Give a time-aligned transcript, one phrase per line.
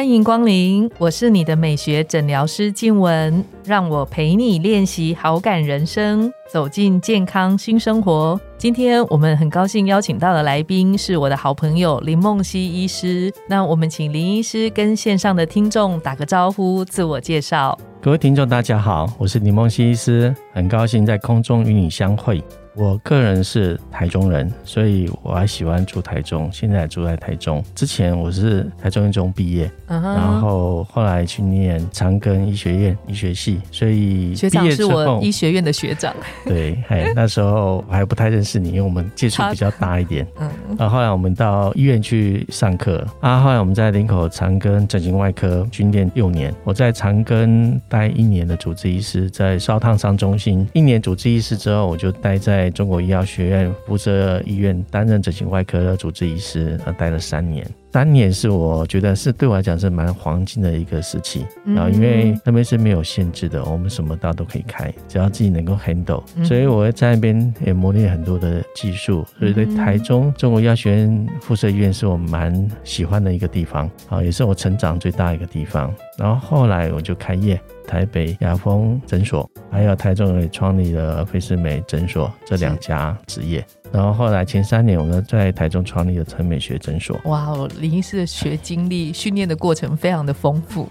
[0.00, 8.40] 欢迎光临，我是你的美学诊疗师静雯，让我陪你练习好感人生，走进健康新生活。
[8.56, 13.30] 今天我们很高兴邀请到的来宾是我的好朋友林梦溪医师。
[13.46, 17.78] 那我们请林医师跟线上的听众打个招呼，自我介绍。
[18.00, 22.42] 各位听众，大家好，我是林梦溪医师，很高兴在空中与你相会。
[22.74, 27.62] 我个人是台中人，所以我还喜欢住台中，现在住在台中。
[27.74, 36.14] 之前我是台中一中毕业，然后后来去念长庚医学院医学系，所以学长是我医学院的学长。
[36.44, 40.24] 对，哎，那时候我还不太认识你，因为我们接触比较大一点。
[40.38, 40.48] 嗯，
[40.78, 52.69] 然后后来我们到医院去上课，啊，后来我们在林口长庚整形外科训练六年，我在长庚待一年的主治医师，在烧烫伤中心一年主治医师之后，我就待在。
[52.72, 57.66] 中国医药学院附设医院担任整形外科的主治医师，呃，待了三年。
[57.92, 66.22] 三年是我觉得是对我来讲是蛮黄金的一个时期，然后因为那边是没有限制的，我们什么刀都可以开，只要自己能够 handle。
[66.44, 75.92] 所以我在那边也磨练很多的技术，所以对台中中国医药学院附设医院是我蛮喜欢的一个地方，啊，也是我成长最大一个地方。
[76.16, 77.60] 然后后来我就开业。
[77.86, 83.66] 台北雅丰诊所，还有台中也创立了菲斯美诊所这两家职业。
[83.92, 87.18] 然后后来前三年，我们在台中创立了陈美学诊所。
[87.24, 90.88] 哇哦，林医师的学经历、训练的过程非常的丰富。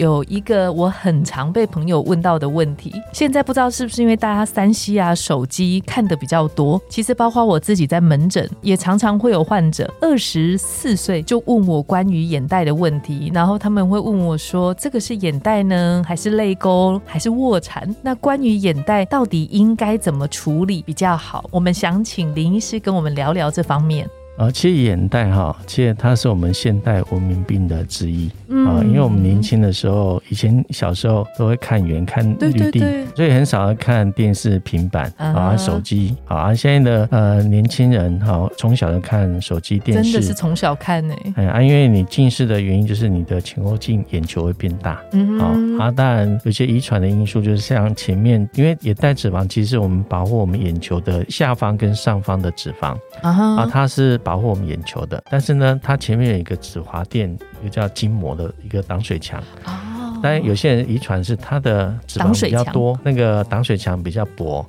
[0.00, 17.94] 有一个我很常被朋友问到的问题，现在不知道是不是因为大家三 C 啊手机看的比较多，其实包括我自己在门诊也常常会有患者二十四岁就问我关于眼袋的问题，然后他们会问我说这个是眼袋呢，还是泪沟，还是卧蚕？
[18.00, 21.44] 那关于眼袋到底应该怎么处理比较好？
[21.50, 24.08] 我们想请林医师跟我们聊聊这方面。
[24.40, 28.80] 啊，其实眼袋哈，其实它是我们现代文明病的之一啊。
[28.82, 32.80] 因为我们年轻的时候，以前小时候都会看远看绿地，
[33.14, 36.54] 所以很少看电视、平板啊、手机啊。
[36.54, 41.14] 现在的呃年轻人哈，从小就看手机、电视，真的是从小看呢。
[41.34, 54.18] 哎啊，因为你近视的原因就是你的前后镜眼球会变大，嗯啊啊，当然有些遗传的因素，就是像前面，因为眼袋脂肪其实我们保护我们眼球的下方跟上方的脂肪啊，它是。
[54.30, 59.42] 保护我们眼球的，但是呢，它前面有一个止滑垫，一个叫筋膜的一个挡水墙。
[59.64, 60.20] 哦。
[60.22, 64.64] 当然，有些人遗传是他的脂肪比较多，那个挡水墙比较薄，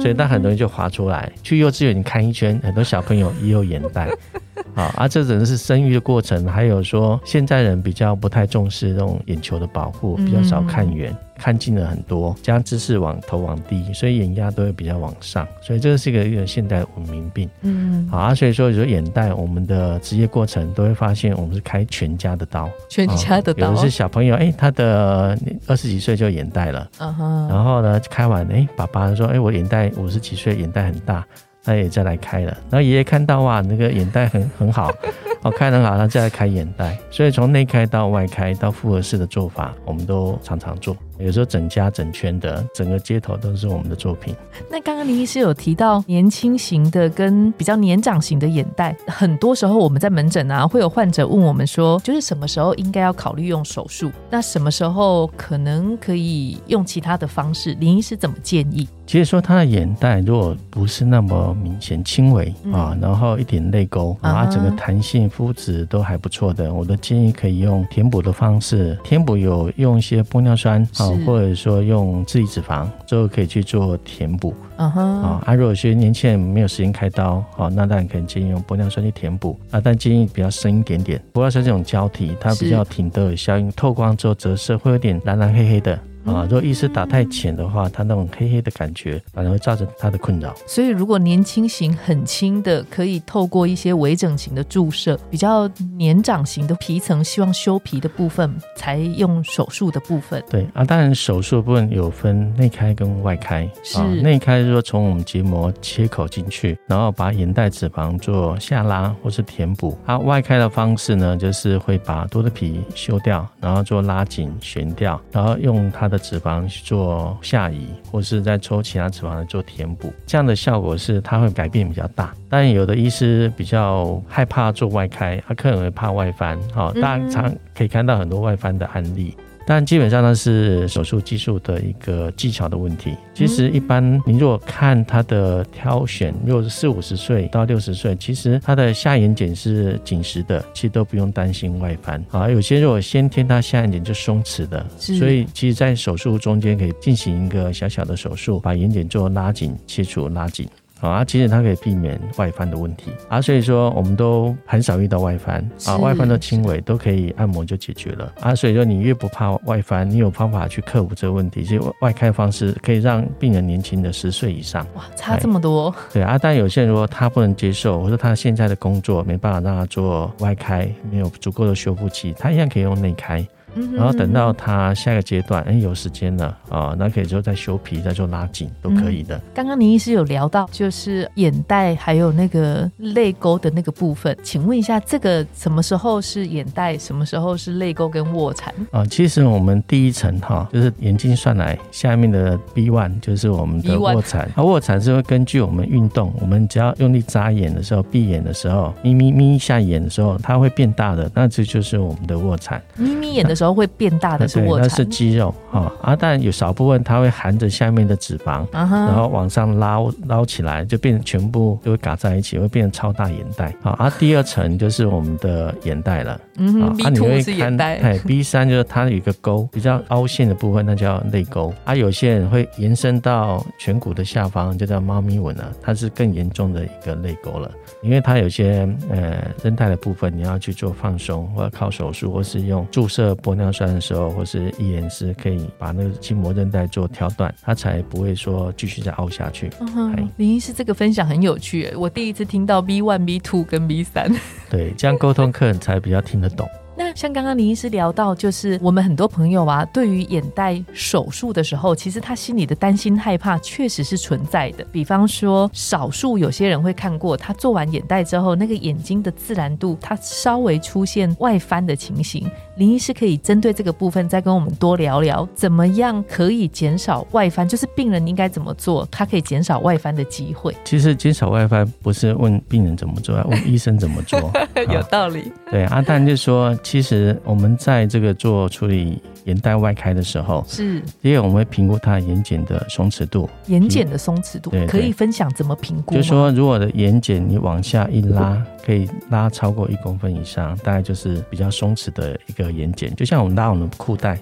[0.00, 1.30] 所以它很容易就滑出来。
[1.42, 4.08] 去幼稚园你看一圈，很多小朋友也有眼袋。
[4.74, 11.14] 啊，而这只能是生育的过程，还有说现在人比较不太重视这种眼球的保护，比较少看远。
[11.38, 17.50] 看近了很多，加上姿势往头往低，所以眼压都会比较往上，所以这个是一个一个现代文明病。
[17.62, 23.70] 嗯，好啊，所以说有眼袋，我们的职业过程都会发现，我们是开全家的刀，全家的刀。
[23.70, 25.36] 有的是小朋友，哎，他的
[25.66, 31.26] 二十几岁就眼袋了，嗯哼，然后呢开完，哎，爸爸说，哎，我眼袋五十几岁，眼袋很大。
[31.64, 34.92] 他也再来开了，然后爷爷看到哇，那个眼袋很很好，
[35.42, 36.98] 哦，开很好，他再来开眼袋。
[37.10, 40.96] 所以从内开到外开到复合式的做法，我们都常常做。
[41.24, 44.34] 有时候整家整圈的，整个街头都是我们的作品。
[44.70, 57.74] 那刚刚林医师有提到年轻型的跟比较年长型的眼袋，很多时候我们在门诊啊，会有患者问我们说，就是什么时候应该要考虑用手术，那什么时候可能可以用其他的方式？
[57.74, 58.88] 林医师怎么建议？
[59.06, 71.11] 其实说他的眼袋如果不是那么明显、轻微啊，然后一点泪沟啊，整个弹性、肤质都还不错的，我的建议可以用填补的方式，填补有用一些玻尿酸啊。
[71.26, 85.98] 或者说用自体脂肪之后可以去做填补，啊哈，啊，啊，如果有些年轻人没有时间开刀，好，那当然可以建议用玻尿酸去填补，啊，但建议比较深一点点，玻尿酸这种胶体它比较挺的效应，透光之后折射会有点蓝蓝黑黑的。
[86.24, 90.54] 啊，如果意识打太浅的话，它那种黑黑的感觉反而会造成它的困扰。
[90.66, 100.40] 所以，如果年轻型很轻的，可以透过一些微整形的注射；比较年长型的皮层，希望修皮的部分，才用手术的部分。
[100.48, 103.68] 对啊，当然手术部分有分内开跟外开。
[103.82, 109.98] 是内开是说从我们结膜切口进去，然后把眼袋脂肪做下拉或是填补。
[110.06, 116.11] 啊，外开的方式呢，就是会把多的皮修掉，然后做拉紧悬吊，然后用它。
[116.12, 122.34] 的脂肪去做下移，或是再抽其他脂肪来做填补，这样的效果是它会改变比较大。
[122.50, 129.34] 但有的医师比较害怕做外开，他可能会怕外翻，好，大家常可以看到很多外翻的案例。
[129.66, 133.14] 但基本上呢是手术技术的一个技巧的问题。
[133.34, 142.22] 其实一般你如果看他的挑选，如果是四五十岁到六十岁，其实他的下眼睑是紧实的，其实都不用担心外翻。
[142.30, 150.68] 啊，有些如果先天他下眼睑就松弛的，所以其实在手术中间可以进行一个小小的手术，把眼睑做拉紧、切除、拉紧。
[151.08, 153.10] 啊，其实它可以避免外翻的问题。
[153.28, 155.66] 啊，所以说我们都很少遇到外翻。
[155.86, 158.32] 啊，外翻的轻微都可以按摩就解决了。
[158.40, 165.94] 啊，所以说你越不怕外翻，你有方法去克服这个问题，所以外开方式可以让病人年轻的十岁以上，哇，差这么多。
[166.12, 173.46] 对啊，但有些人如果他不能接受，或者他现在的工作没办法让他做外开，没有足够的修复期，他一样可以用内开。
[173.94, 179.40] 然后等到他下一个阶段，哎，有时间了啊，那可以之后再修皮，再做拉紧，都可以的。
[179.54, 188.72] 刚刚林医师有聊到，就是眼袋还有那个泪沟的那个部分，请问一下，这个什么时候是眼袋，什么时候是泪沟跟卧蚕？
[188.90, 202.80] 啊，其实我们第一层哈，就是眼睛算来下面的 B one 就是我们的卧蚕，啊，卧蚕是会根据我们运动，我们只要用力眨眼的时候，闭眼的时候，眯眯眯一下眼的时候，它会变大的，那这就是我们的卧蚕。
[202.96, 203.61] 眯眯眼的时候。
[203.62, 213.92] 时候会变大的是卧蚕，那是肌肉哈啊，但有少部分它会含着下面的脂肪，然后往上捞捞起来，就变成全部就会嘎在一起，会变成超大眼袋啊。
[213.98, 221.94] 啊，第二层就是我们的眼袋了，嗯啊，你会看哎， B 三就是它有一个沟比较凹陷的部分，那叫泪沟啊。
[221.94, 227.70] 有些人会延伸到颧骨的下方，就叫猫咪纹了，它是更严重的一个泪沟了，
[228.02, 239.70] 因为它有些呃韧带的部分你要去做放松，或者靠手术，或是用注射玻尿酸的时候，或是一眼师可以把那个筋膜韧带做挑断，它才不会说继续再凹下去。
[239.80, 244.30] 嗯林医师这个分享很有趣，我第一次听到 B one、B two 跟 B 三，
[244.72, 246.66] 对，这样沟通客人才比较听得懂。
[246.96, 254.84] 那像刚刚林医师聊到，就是我们很多朋友啊，对于眼袋手术的时候，其实他心里的担心害怕确实是存在的。
[254.92, 262.48] 比方说，少数有些人会看过他做完眼袋之后，那个眼睛的自然度，他稍微出现外翻的情形。
[262.76, 267.66] 林医师可以针对这个部分再跟我们多聊聊，怎么样可以减少外翻？
[267.66, 270.74] 就是病人应该怎么做，他可以减少外翻的机会。
[270.84, 274.52] 其实减少外翻不是问病人怎么做，问医生怎么做。
[274.92, 275.52] 有道理。
[275.70, 283.48] 对，阿丹就说，其实我们在这个做处理眼袋外开的时候，是因为我们会评估它眼睑的松弛度。
[283.66, 286.14] 眼睑的松弛度，可以分享怎么评估？
[286.16, 292.72] 就是说，如果的眼睑你往下一拉，可以拉超过一公分以上，大概就是比较松弛的一个。
[292.72, 294.40] 眼睑就像我们拉我们的裤带，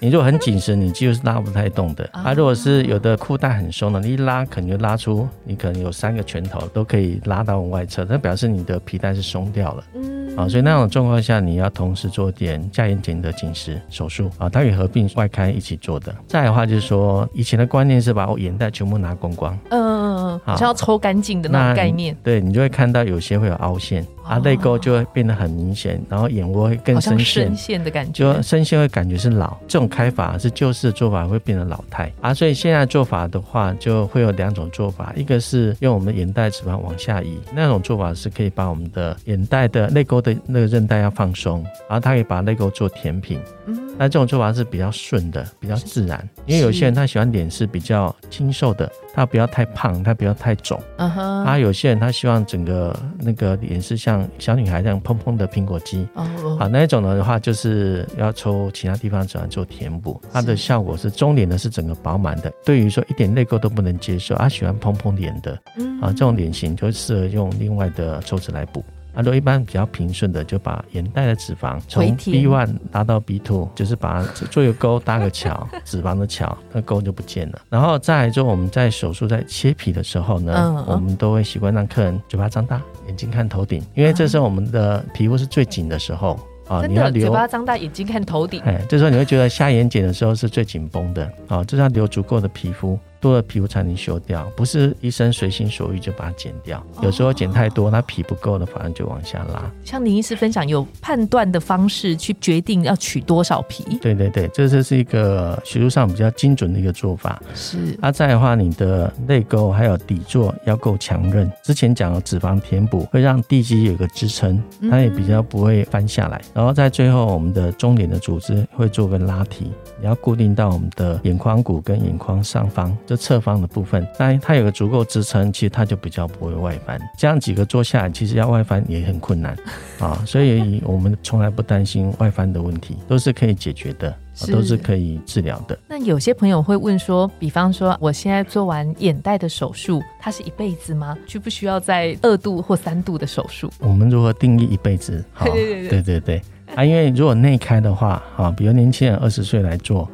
[0.00, 2.08] 你如果很紧实，你几乎是拉不太动的。
[2.12, 9.84] 啊，如果是有的裤带很松的，你一拉可能就拉出，你可能有三个拳头都可以拉到外侧，那表示你的皮带是松掉了。
[9.94, 16.14] 嗯，啊，所以那种状况下，你要同时做点下眼睑的紧实手术啊，它与合并外开一起做的。
[16.28, 22.16] 再的话就是说，以前的观念是把我眼袋全部拿光光，嗯嗯嗯，好像要抽干净的那种概念。
[22.22, 24.06] 对你就会看到有些会有凹陷。
[24.28, 29.56] 啊，泪沟就会变得很明显，然后眼窝会更深陷深陷的感觉，就深陷会感觉是老。
[29.66, 32.34] 这种开法是旧式的做法，会变得老态啊。
[32.34, 43.40] 所以现在做法的话，就会有两种做法，一个是用我们眼袋脂肪往下移，那种做法是可以把我们的眼袋的泪沟的那个韧带要放松，然后它可以把泪沟做填平。
[43.66, 46.26] 嗯，那这种做法是比较顺的，比较自然。
[46.46, 48.90] 因为有些人他喜欢脸是比较清瘦的。
[49.14, 50.80] 他不要太胖，他不要太肿。
[50.96, 51.44] 嗯哼。
[51.44, 56.06] 他有些人他希望整个那个脸是像小女孩这样蓬蓬的苹果肌。
[56.14, 56.56] 哦。
[56.56, 62.52] 好，那一种的话就是要抽其他地方脂肪做填补，它的效果是中脸的是整个饱满的。
[62.64, 65.58] 对于说一点泪沟都不能接受，他喜欢蓬蓬脸的。
[65.78, 66.00] 嗯。
[66.00, 68.84] 啊，这种脸型就适合用另外的抽脂来补。
[69.18, 77.60] 啊，如果一般比较平顺的，就把眼袋的脂肪从 B one 拉到 B two，就是把做一个沟搭个桥， 脂肪的桥，那沟就不见了。
[77.68, 86.38] 然后再来就我们在手术在切皮的时候呢，我们都会习惯让客人嘴巴张大，眼睛看头顶，因为这时候我们的皮肤是最紧的时候。
[86.68, 88.60] 啊，你要留嘴巴张大，眼睛看头顶。
[88.60, 91.26] 哎，这时候你会觉得下眼睑的时候是最紧绷的。
[91.48, 92.98] 啊，就是要留足够的皮肤。
[93.20, 96.82] 多的皮肤才能修掉，不是医生随心所欲就把它剪掉。
[97.02, 99.70] 有时候剪太多，那皮不够的，反而就往下拉。
[99.84, 103.84] 像林医师分享，有判断的方式去决定要取多少皮。
[104.00, 107.40] 对对对，这就是一个学术上比较精准的一个做法。
[107.54, 107.96] 是。
[108.00, 111.50] 啊，再的话，你的泪沟还有底座要够强韧。
[111.62, 116.40] 之前讲的脂肪填补会让地基有个支撑，它也比较不会翻下来。
[116.54, 124.06] 然后在最后，我们的中点的组织会做个拉提，你要固定到我们的眼眶骨跟眼眶上方，就侧方的部分。
[124.18, 127.00] 那它有个足够支撑，其实它就比较不会外翻。
[127.16, 129.56] 这样几个做下来，其实要外翻也很困难
[129.98, 130.22] 啊。
[130.26, 134.14] 所以我们从来不担心外翻的问题，都是可以解决的。
[134.52, 135.76] 都是可以治疗的。
[135.88, 141.18] 那有些朋友会问说，比方说，我现在做完眼袋的手术，它是一辈子吗？
[141.26, 143.68] 需不需要在二度或三度的手术？
[143.80, 145.24] 我们如何定义一辈子？
[145.42, 146.42] 对对对对对
[146.76, 146.84] 啊！
[146.84, 150.08] 因为如果内开的话，啊，比如年轻人二十岁来做，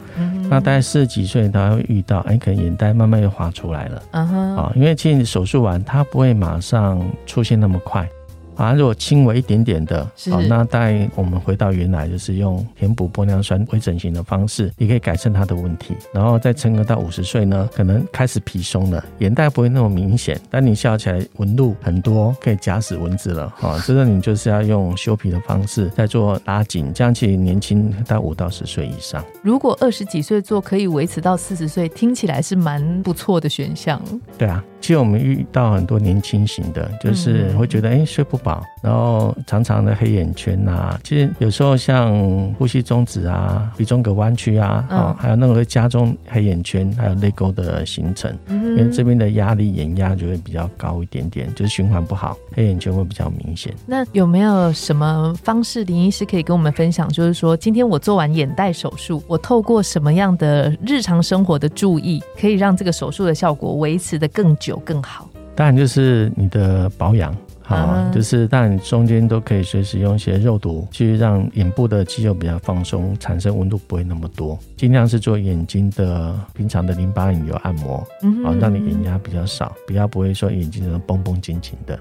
[0.48, 4.02] 那大概四十几岁他会遇到，哎，可能眼袋慢慢又滑出来了。
[4.12, 8.08] 啊，因为其实手术完，它不会马上出现那么快。
[8.56, 15.94] 啊，如果轻微一点点的，好，那带我们回到原来，就是用填补玻尿酸微整形的方式，也可以改善它的问题。
[16.12, 23.48] 然后再撑个到五十岁呢，可能开始皮松了，眼袋不会那么明显，但你笑起来纹路很多，可以夹死蚊子了。
[23.56, 29.24] 哈， 这个你就是要用修皮的方式再做拉紧，这样其年轻到五到十岁以上。
[29.42, 34.00] 如果二十几岁做，可以维持到四十岁，听起来是蛮不错的选项。
[34.38, 34.64] 对啊。
[34.84, 41.00] 其实我们遇到很多年轻型的，就是会觉得哎睡不饱，然后长长的黑眼圈呐。
[41.02, 42.12] 其实有时候像
[42.58, 53.72] 呼吸中止啊、鼻中隔弯曲啊，哦，还有那个会加重黑眼圈，还有泪沟的形成，因为这边的压力眼压就会比较高一点点，就是循环不好，黑眼圈会比较明显。
[53.86, 57.08] 那有没有什么方式，林医师可以跟我们分享？
[57.08, 64.73] 就是说，今天我做完眼袋手术，我透过什么样的日常生活的注意，可以让这个手术的效果维持的更久？
[64.78, 74.58] 更好，当然就是你的保养好，就是当然中间都可以随时用一些肉毒去让眼部的肌肉比较放松，产生温度不会那么多。
[74.76, 78.06] 尽量是做眼睛的平常的淋巴引流按摩，
[78.44, 81.98] 啊，让你眼压比较少，比较不会说眼睛那种绷绷紧紧的。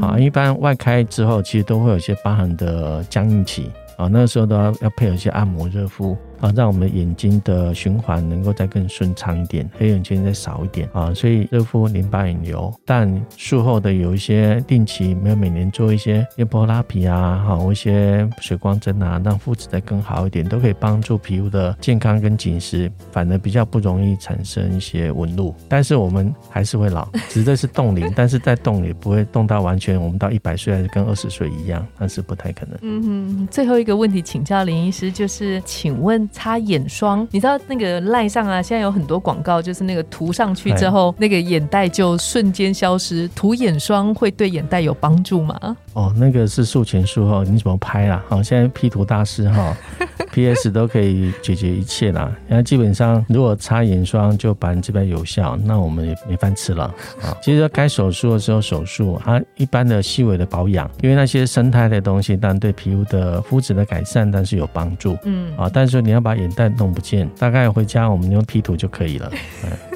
[0.00, 6.16] 啊，一般外开之后，其实都会有一些疤痕的僵硬期，啊，那个时候都要要配合一些按摩热敷。
[6.42, 12.74] 啊，让我们眼睛的循环能够再更顺畅一点，黑眼圈再少一点啊，所以热敷淋巴引流。
[12.84, 25.54] 但术后的有一些定期，没有每年做一些叶波拉皮啊，好一些水光针啊，让肤质再更好一点，都可以帮助皮肤的健康跟紧实，反而比较不容易产生一些纹路。
[25.68, 32.76] 但是我们还是会老， 指的是冻龄，但是在冻也不会冻到完全，我们到一百岁还是跟二十岁一样，那是不太可能。
[32.82, 36.28] 嗯哼，最后一个问题请教林医师，就是请问。
[36.32, 43.28] 擦眼霜，你知道那个赖上啊，现在有很多广告，就是那个涂上去之后，那个眼袋就瞬间消失。
[43.28, 45.76] 涂眼霜会对眼袋有帮助吗？
[45.92, 48.24] 哦，那个是术前术后，你怎么拍啦？
[48.28, 49.76] 好，现在 P 图大师哈
[50.32, 52.32] ，PS 都可以解决一切啦。
[52.48, 56.84] 那基本上，如果擦眼霜就百分之百有效，那我们也没饭吃了
[57.22, 57.36] 啊。
[57.42, 65.16] 其实该手术的时候手术，啊，一般的细微的保养，因为那些生态的东西，当然对皮肤的肤质的改善，但是有帮助。
[65.24, 69.30] 嗯啊，但是你要把眼袋弄不见，大概回家我们用 P 图就可以了。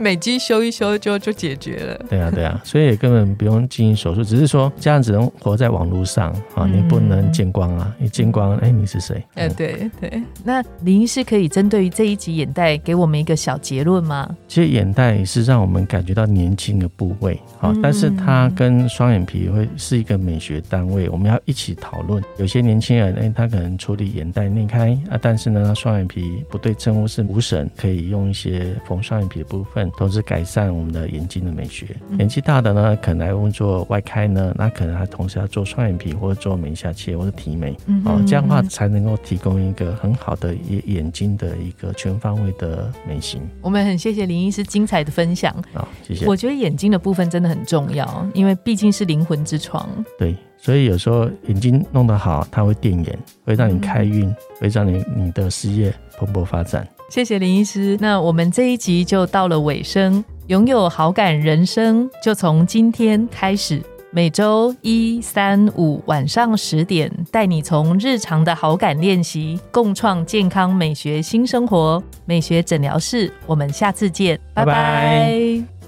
[0.02, 2.06] 美肌修一修就就解决了。
[2.08, 9.22] 对啊，对啊，所以也根本不用进行手术，只是说这样只能活在网络上啊，你不能见光啊，你见光，哎，你是谁？
[9.34, 10.22] 哎，对对。
[10.42, 14.28] 那林医师可以针对于这一集眼袋给我们一个小结论吗？
[14.48, 22.22] 其实眼袋是让我们感觉到年轻的部位，好，但是它跟双眼皮会是一个美学单位，我们要一起讨论。
[22.38, 29.89] 有些年轻人，哎，他可能处理眼袋内开啊，但是呢，双眼皮不对称或是无神，可以用一些缝双眼皮的部分。
[29.96, 31.96] 同时改善我们的眼睛的美学。
[32.10, 43.40] 年纪大的呢，可能来问做外开呢，那可能还同时要做双眼皮或者做眉下切或者提眉，哦，这样的话才能够提供一个很好的眼眼睛的一个全方位的美型。
[43.62, 46.26] 我们很谢谢林医师精彩的分享啊，谢谢。
[46.26, 49.88] 我觉得眼睛的部分真的很重要，因为毕竟是灵魂之窗。
[50.18, 56.86] 对，所以有时候眼睛弄得好，它会电眼，会让你开运，会让你你的事业蓬勃发展。
[57.10, 60.24] 谢谢林医师，那我们这一集就到了尾声。
[60.46, 63.82] 拥有好感人生，就从今天开始。
[64.12, 72.00] 每周一、三、五晚上十点，带你从日常的好感练习，共创健康美学新生活。
[72.24, 75.79] 美学诊疗室，我们下次见，拜拜。